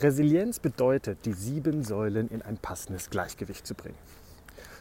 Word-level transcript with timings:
Resilienz 0.00 0.58
bedeutet, 0.58 1.24
die 1.24 1.32
sieben 1.32 1.84
Säulen 1.84 2.28
in 2.28 2.42
ein 2.42 2.58
passendes 2.58 3.10
Gleichgewicht 3.10 3.64
zu 3.64 3.74
bringen. 3.74 3.98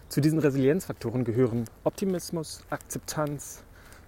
Zu 0.10 0.22
diesen 0.22 0.40
Resilienzfaktoren 0.40 1.24
gehören 1.24 1.66
Optimismus, 1.84 2.62
Akzeptanz, 2.72 3.64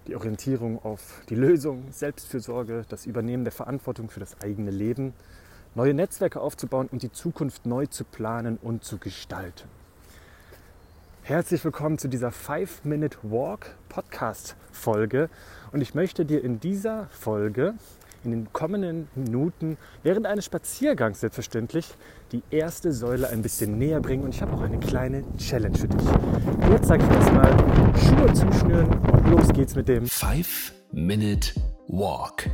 die 0.08 0.16
Orientierung 0.16 0.84
auf 0.84 1.22
die 1.30 1.36
Lösung, 1.36 1.86
Selbstfürsorge, 1.92 2.86
das 2.90 3.06
Übernehmen 3.06 3.44
der 3.44 3.54
Verantwortung 3.54 4.10
für 4.10 4.20
das 4.20 4.42
eigene 4.42 4.72
Leben, 4.72 5.14
neue 5.76 5.94
Netzwerke 5.94 6.42
aufzubauen 6.42 6.90
und 6.92 7.04
die 7.04 7.12
Zukunft 7.12 7.68
neu 7.68 7.86
zu 7.86 8.04
planen 8.04 8.58
und 8.58 8.84
zu 8.84 8.98
gestalten. 8.98 9.70
Herzlich 11.22 11.64
willkommen 11.64 12.00
zu 12.00 12.08
dieser 12.08 12.30
5-Minute 12.30 13.20
Walk 13.24 13.76
Podcast 13.90 14.56
Folge 14.72 15.30
und 15.72 15.82
ich 15.82 15.94
möchte 15.94 16.26
dir 16.26 16.44
in 16.44 16.60
dieser 16.60 17.08
Folge 17.10 17.76
in 18.26 18.32
den 18.32 18.54
kommenden 18.54 19.08
Minuten 19.16 19.78
während 20.04 20.26
eines 20.26 20.46
Spaziergangs 20.46 21.20
selbstverständlich 21.20 21.94
die 22.32 22.44
erste 22.50 22.92
Säule 22.92 23.30
ein 23.30 23.42
bisschen 23.42 23.78
näher 23.78 24.02
bringen. 24.02 24.24
Und 24.24 24.34
ich 24.34 24.42
habe 24.42 24.54
auch 24.54 24.62
eine 24.62 24.80
kleine 24.80 25.24
Challenge 25.38 25.78
für 25.78 25.88
dich. 25.88 26.08
Jetzt 26.72 26.88
sage 26.88 27.04
ich 27.04 27.12
erstmal 27.16 27.58
Schuhe 27.98 28.34
zuschnüren 28.34 28.90
und 29.12 29.30
los 29.30 29.48
geht's 29.54 29.76
mit 29.76 29.88
dem 29.88 30.08
5 30.08 30.74
Minute 30.92 31.52
Walk. 31.88 32.50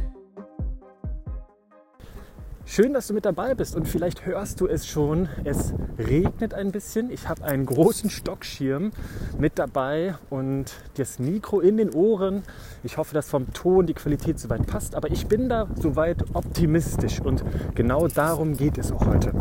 Schön, 2.65 2.93
dass 2.93 3.07
du 3.07 3.13
mit 3.13 3.25
dabei 3.25 3.55
bist 3.55 3.75
und 3.75 3.87
vielleicht 3.87 4.25
hörst 4.25 4.61
du 4.61 4.67
es 4.67 4.87
schon. 4.87 5.27
Es 5.43 5.73
regnet 5.97 6.53
ein 6.53 6.71
bisschen. 6.71 7.09
Ich 7.09 7.27
habe 7.27 7.43
einen 7.43 7.65
großen 7.65 8.09
Stockschirm 8.09 8.91
mit 9.37 9.57
dabei 9.57 10.15
und 10.29 10.65
das 10.95 11.17
Mikro 11.17 11.59
in 11.59 11.77
den 11.77 11.89
Ohren. 11.91 12.43
Ich 12.83 12.97
hoffe, 12.97 13.15
dass 13.15 13.29
vom 13.29 13.51
Ton 13.51 13.87
die 13.87 13.95
Qualität 13.95 14.39
soweit 14.39 14.67
passt, 14.67 14.95
aber 14.95 15.09
ich 15.11 15.27
bin 15.27 15.49
da 15.49 15.67
soweit 15.75 16.23
optimistisch 16.33 17.19
und 17.19 17.43
genau 17.73 18.07
darum 18.07 18.55
geht 18.55 18.77
es 18.77 18.91
auch 18.91 19.05
heute. 19.07 19.33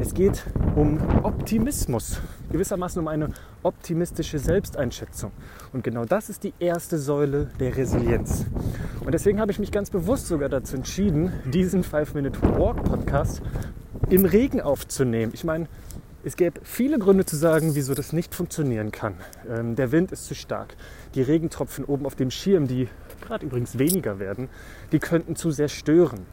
Es 0.00 0.14
geht 0.14 0.44
um 0.76 1.00
Optimismus, 1.24 2.20
gewissermaßen 2.52 3.00
um 3.00 3.08
eine 3.08 3.30
optimistische 3.64 4.38
Selbsteinschätzung. 4.38 5.32
Und 5.72 5.82
genau 5.82 6.04
das 6.04 6.30
ist 6.30 6.44
die 6.44 6.54
erste 6.60 6.98
Säule 6.98 7.50
der 7.58 7.76
Resilienz. 7.76 8.46
Und 9.04 9.12
deswegen 9.12 9.40
habe 9.40 9.50
ich 9.50 9.58
mich 9.58 9.72
ganz 9.72 9.90
bewusst 9.90 10.28
sogar 10.28 10.48
dazu 10.48 10.76
entschieden, 10.76 11.32
diesen 11.52 11.82
5-Minute-Walk-Podcast 11.82 13.42
im 14.08 14.24
Regen 14.24 14.60
aufzunehmen. 14.60 15.32
Ich 15.34 15.42
meine, 15.42 15.66
es 16.22 16.36
gäbe 16.36 16.60
viele 16.62 17.00
Gründe 17.00 17.26
zu 17.26 17.34
sagen, 17.36 17.74
wieso 17.74 17.94
das 17.94 18.12
nicht 18.12 18.36
funktionieren 18.36 18.92
kann. 18.92 19.14
Ähm, 19.50 19.74
der 19.74 19.90
Wind 19.90 20.12
ist 20.12 20.26
zu 20.26 20.36
stark. 20.36 20.76
Die 21.16 21.22
Regentropfen 21.22 21.84
oben 21.84 22.06
auf 22.06 22.14
dem 22.14 22.30
Schirm, 22.30 22.68
die 22.68 22.88
gerade 23.20 23.44
übrigens 23.44 23.78
weniger 23.78 24.20
werden, 24.20 24.48
die 24.92 25.00
könnten 25.00 25.34
zu 25.34 25.50
sehr 25.50 25.68
stören. 25.68 26.24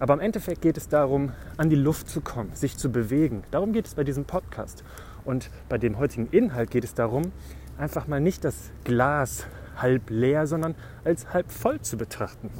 Aber 0.00 0.14
im 0.14 0.20
Endeffekt 0.20 0.62
geht 0.62 0.78
es 0.78 0.88
darum, 0.88 1.32
an 1.58 1.68
die 1.68 1.76
Luft 1.76 2.08
zu 2.08 2.22
kommen, 2.22 2.50
sich 2.54 2.78
zu 2.78 2.90
bewegen. 2.90 3.44
Darum 3.50 3.74
geht 3.74 3.86
es 3.86 3.94
bei 3.94 4.02
diesem 4.02 4.24
Podcast. 4.24 4.82
Und 5.26 5.50
bei 5.68 5.76
dem 5.76 5.98
heutigen 5.98 6.26
Inhalt 6.28 6.70
geht 6.70 6.84
es 6.84 6.94
darum, 6.94 7.32
einfach 7.76 8.08
mal 8.08 8.18
nicht 8.18 8.42
das 8.42 8.70
Glas 8.84 9.44
halb 9.76 10.08
leer, 10.08 10.46
sondern 10.46 10.74
als 11.04 11.34
halb 11.34 11.50
voll 11.52 11.82
zu 11.82 11.98
betrachten. 11.98 12.50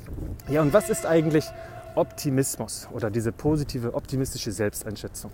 Ja, 0.48 0.60
und 0.60 0.74
was 0.74 0.90
ist 0.90 1.06
eigentlich 1.06 1.46
Optimismus 1.94 2.88
oder 2.92 3.10
diese 3.10 3.32
positive, 3.32 3.94
optimistische 3.94 4.52
Selbsteinschätzung? 4.52 5.32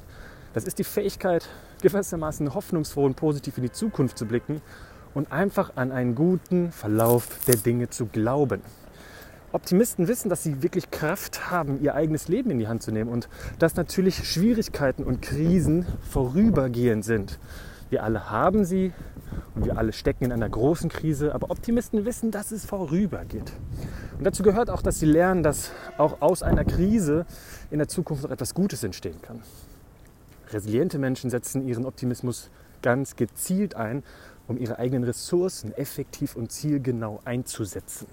Das 0.55 0.63
ist 0.65 0.79
die 0.79 0.85
Fähigkeit, 0.85 1.49
gewissermaßen 1.83 2.55
hoffnungsfroh 2.55 3.05
und 3.05 3.17
positiv 3.17 3.59
in 3.59 3.65
die 3.65 3.73
Zukunft 3.73 4.17
zu 4.17 4.27
blicken 4.27 4.63
und 5.13 5.33
einfach 5.33 5.73
an 5.75 5.91
einen 5.91 6.15
guten 6.15 6.71
Verlauf 6.71 7.29
der 7.49 7.57
Dinge 7.57 7.91
zu 7.91 8.07
glauben. 8.07 8.63
Optimisten 9.57 10.07
wissen, 10.07 10.29
dass 10.29 10.43
sie 10.43 10.63
wirklich 10.63 10.91
Kraft 10.91 11.51
haben, 11.51 11.83
ihr 11.83 11.95
eigenes 11.95 12.29
Leben 12.29 12.51
in 12.51 12.59
die 12.59 12.69
Hand 12.69 12.83
zu 12.83 12.93
nehmen 12.93 13.11
und 13.11 13.31
dass 13.59 13.75
natürlich 13.75 14.29
Schwierigkeiten 14.31 15.03
und 15.03 15.23
Krisen 15.23 15.87
vorübergehend 16.11 17.07
sind. 17.07 17.39
Wir 17.89 18.05
alle 18.05 18.29
haben 18.31 18.67
sie 18.67 18.93
und 19.55 19.65
wir 19.65 19.79
alle 19.79 19.95
stecken 19.95 20.27
in 20.27 20.33
einer 20.33 20.51
großen 20.51 20.91
Krise, 20.91 21.35
aber 21.35 21.51
Optimisten 21.51 22.05
wissen, 22.05 22.31
dass 22.31 22.53
es 22.53 22.67
vorübergeht. 22.67 23.51
Und 24.19 24.25
dazu 24.25 24.43
gehört 24.43 24.69
auch, 24.69 24.83
dass 24.83 25.01
sie 25.01 25.07
lernen, 25.07 25.43
dass 25.43 25.71
auch 25.97 26.21
aus 26.21 26.43
einer 26.43 26.67
Krise 26.67 27.25
in 27.71 27.79
der 27.79 27.89
Zukunft 27.89 28.25
noch 28.25 28.31
etwas 28.31 28.53
Gutes 28.53 28.85
entstehen 28.85 29.23
kann. 29.23 29.41
Resiliente 30.51 30.99
Menschen 30.99 31.31
setzen 31.31 31.67
ihren 31.67 31.87
Optimismus 31.87 32.51
ganz 32.83 33.17
gezielt 33.17 33.75
ein, 33.75 34.03
um 34.49 34.59
ihre 34.59 34.79
eigenen 34.79 35.05
Ressourcen 35.05 35.73
effektiv 35.73 36.37
und 36.37 36.53
zielgenau 36.53 37.23
einzusetzen. 37.25 38.07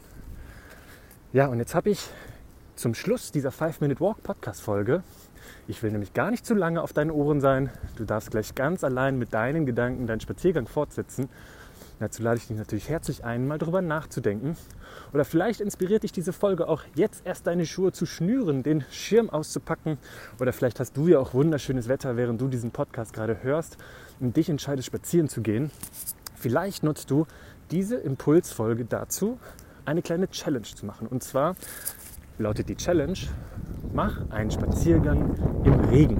Ja, 1.33 1.47
und 1.47 1.57
jetzt 1.57 1.73
habe 1.73 1.89
ich 1.89 2.09
zum 2.75 2.93
Schluss 2.93 3.31
dieser 3.31 3.49
5-Minute-Walk-Podcast-Folge, 3.49 5.01
ich 5.67 5.81
will 5.81 5.89
nämlich 5.89 6.13
gar 6.13 6.29
nicht 6.29 6.45
zu 6.45 6.53
lange 6.53 6.79
auf 6.83 6.93
deinen 6.93 7.09
Ohren 7.09 7.41
sein, 7.41 7.71
du 7.95 8.05
darfst 8.05 8.29
gleich 8.29 8.53
ganz 8.53 8.83
allein 8.83 9.17
mit 9.17 9.33
deinen 9.33 9.65
Gedanken 9.65 10.05
deinen 10.05 10.19
Spaziergang 10.19 10.67
fortsetzen. 10.67 11.29
Dazu 11.99 12.21
lade 12.21 12.37
ich 12.37 12.45
dich 12.45 12.57
natürlich 12.57 12.87
herzlich 12.87 13.23
ein, 13.23 13.47
mal 13.47 13.57
darüber 13.57 13.81
nachzudenken. 13.81 14.55
Oder 15.11 15.25
vielleicht 15.25 15.59
inspiriert 15.59 16.03
dich 16.03 16.11
diese 16.11 16.33
Folge 16.33 16.67
auch 16.67 16.83
jetzt 16.93 17.25
erst 17.25 17.47
deine 17.47 17.65
Schuhe 17.65 17.91
zu 17.91 18.05
schnüren, 18.05 18.61
den 18.61 18.85
Schirm 18.91 19.31
auszupacken. 19.31 19.97
Oder 20.39 20.53
vielleicht 20.53 20.79
hast 20.79 20.95
du 20.95 21.07
ja 21.07 21.17
auch 21.17 21.33
wunderschönes 21.33 21.87
Wetter, 21.87 22.15
während 22.15 22.41
du 22.41 22.47
diesen 22.47 22.69
Podcast 22.69 23.11
gerade 23.11 23.41
hörst 23.41 23.77
und 24.19 24.37
dich 24.37 24.51
entscheidest, 24.51 24.85
spazieren 24.85 25.29
zu 25.29 25.41
gehen. 25.41 25.71
Vielleicht 26.35 26.83
nutzt 26.83 27.09
du 27.09 27.25
diese 27.71 27.95
Impulsfolge 27.95 28.85
dazu, 28.85 29.39
eine 29.85 30.01
kleine 30.01 30.29
Challenge 30.29 30.63
zu 30.63 30.85
machen. 30.85 31.07
Und 31.07 31.23
zwar 31.23 31.55
lautet 32.37 32.69
die 32.69 32.75
Challenge, 32.75 33.17
mach 33.93 34.29
einen 34.31 34.51
Spaziergang 34.51 35.35
im 35.63 35.79
Regen. 35.89 36.17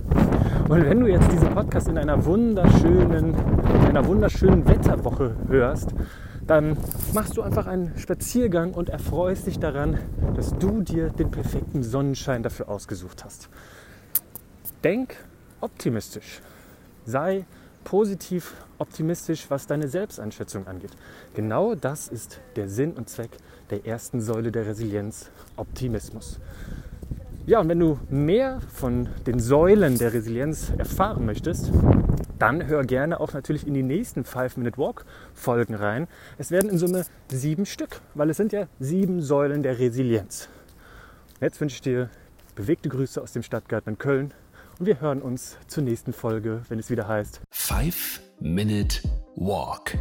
Und 0.69 0.85
wenn 0.85 0.99
du 0.99 1.07
jetzt 1.07 1.31
diesen 1.31 1.49
Podcast 1.53 1.87
in 1.87 1.97
einer 1.97 2.23
wunderschönen, 2.25 3.33
in 3.33 3.85
einer 3.85 4.05
wunderschönen 4.05 4.67
Wetterwoche 4.67 5.35
hörst, 5.47 5.93
dann 6.45 6.77
machst 7.13 7.37
du 7.37 7.41
einfach 7.41 7.67
einen 7.67 7.97
Spaziergang 7.97 8.73
und 8.73 8.89
erfreust 8.89 9.47
dich 9.47 9.59
daran, 9.59 9.97
dass 10.35 10.57
du 10.57 10.81
dir 10.81 11.09
den 11.09 11.31
perfekten 11.31 11.83
Sonnenschein 11.83 12.43
dafür 12.43 12.69
ausgesucht 12.69 13.23
hast. 13.23 13.49
Denk 14.83 15.15
optimistisch. 15.61 16.41
Sei 17.05 17.45
positiv 17.83 18.53
optimistisch, 18.77 19.45
was 19.49 19.67
deine 19.67 19.87
Selbsteinschätzung 19.87 20.67
angeht. 20.67 20.91
Genau 21.33 21.75
das 21.75 22.07
ist 22.07 22.39
der 22.55 22.69
Sinn 22.69 22.93
und 22.93 23.09
Zweck 23.09 23.31
der 23.69 23.85
ersten 23.85 24.21
Säule 24.21 24.51
der 24.51 24.65
Resilienz, 24.65 25.29
Optimismus. 25.55 26.39
Ja, 27.45 27.59
und 27.59 27.67
wenn 27.67 27.79
du 27.79 27.99
mehr 28.09 28.61
von 28.73 29.09
den 29.27 29.39
Säulen 29.39 29.97
der 29.97 30.13
Resilienz 30.13 30.71
erfahren 30.77 31.25
möchtest, 31.25 31.71
dann 32.39 32.67
hör 32.67 32.83
gerne 32.83 33.19
auch 33.19 33.33
natürlich 33.33 33.67
in 33.67 33.73
die 33.73 33.83
nächsten 33.83 34.23
5-Minute-Walk-Folgen 34.23 35.75
rein. 35.75 36.07
Es 36.37 36.51
werden 36.51 36.69
in 36.69 36.77
Summe 36.77 37.05
sieben 37.29 37.65
Stück, 37.65 38.01
weil 38.13 38.29
es 38.29 38.37
sind 38.37 38.53
ja 38.53 38.67
sieben 38.79 39.21
Säulen 39.21 39.61
der 39.61 39.79
Resilienz. 39.79 40.47
Jetzt 41.41 41.59
wünsche 41.59 41.75
ich 41.75 41.81
dir 41.81 42.09
bewegte 42.55 42.89
Grüße 42.89 43.21
aus 43.21 43.33
dem 43.33 43.43
Stadtgarten 43.43 43.93
in 43.93 43.97
Köln 43.97 44.33
und 44.83 44.87
wir 44.87 44.99
hören 44.99 45.21
uns 45.21 45.55
zur 45.67 45.81
nächsten 45.81 46.11
Folge, 46.11 46.61
wenn 46.67 46.77
es 46.77 46.89
wieder 46.89 47.07
heißt 47.07 47.39
5 47.51 48.21
Minute 48.41 48.99
Walk. 49.37 49.97